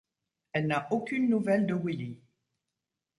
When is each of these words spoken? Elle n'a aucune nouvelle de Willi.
Elle 0.53 0.65
n'a 0.65 0.87
aucune 0.89 1.29
nouvelle 1.29 1.67
de 1.67 1.75
Willi. 1.75 2.17